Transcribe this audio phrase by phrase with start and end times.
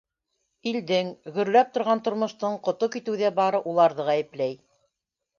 [0.69, 4.57] Илдең, гөрләп торған тормоштоң ҡото китеүҙә бары уларҙы ғәйепләй.